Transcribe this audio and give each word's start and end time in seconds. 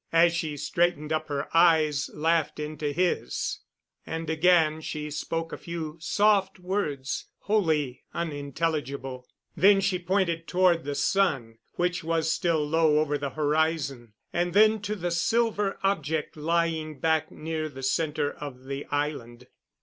As 0.11 0.33
she 0.33 0.57
straightened 0.57 1.13
up 1.13 1.27
her 1.27 1.47
eyes 1.55 2.09
laughed 2.15 2.59
into 2.59 2.91
his, 2.91 3.59
and 4.03 4.31
again 4.31 4.81
she 4.81 5.11
spoke 5.11 5.53
a 5.53 5.59
few 5.59 5.97
soft 5.99 6.57
words 6.57 7.25
wholly 7.41 8.01
unintelligible. 8.11 9.27
Then 9.55 9.79
she 9.79 9.99
pointed 9.99 10.47
toward 10.47 10.85
the 10.85 10.95
sun, 10.95 11.59
which 11.73 12.03
was 12.03 12.31
still 12.31 12.67
low 12.67 12.97
over 12.97 13.15
the 13.19 13.29
horizon, 13.29 14.13
and 14.33 14.55
then 14.55 14.81
to 14.81 14.95
the 14.95 15.11
silver 15.11 15.77
object 15.83 16.35
lying 16.35 16.97
back 16.99 17.29
near 17.31 17.69
the 17.69 17.83
center 17.83 18.31
of 18.31 18.63
the 18.65 18.87
island. 18.87 19.45